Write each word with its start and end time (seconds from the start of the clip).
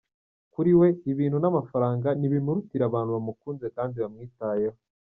Kuri 0.53 0.71
we, 0.79 0.87
ibintu 1.11 1.37
n’amafaranga 1.39 2.07
ntibimurutira 2.19 2.83
abantu 2.89 3.11
bamukunze 3.15 3.65
kandi 3.75 3.95
bamwitayeho. 4.03 4.79